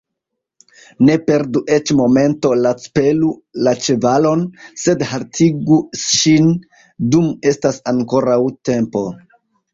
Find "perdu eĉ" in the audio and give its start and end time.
1.25-1.91